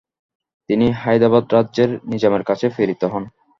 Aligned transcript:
তিনি 0.69 0.87
হায়দ্রাবাদ 1.01 1.45
রাজ্যের 1.55 1.89
নিজামের 2.11 2.43
কাছে 2.49 2.65
প্রেরিত 2.75 3.01
হন। 3.11 3.23